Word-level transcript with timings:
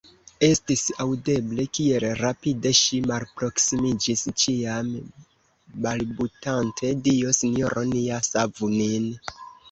Estis 0.45 0.83
aŭdeble, 1.03 1.63
kiel 1.77 2.05
rapide 2.21 2.71
ŝi 2.77 3.01
malproksimiĝis, 3.11 4.23
ĉiam 4.43 4.89
balbutante: 5.87 6.89
Dio 7.09 7.35
Sinjoro 7.41 7.85
nia, 7.91 8.17
savu 8.29 8.71
nin! 8.73 9.07